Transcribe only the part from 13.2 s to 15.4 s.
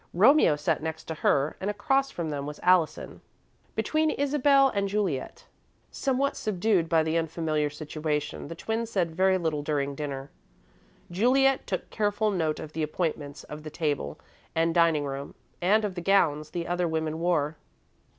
of the table and dining room,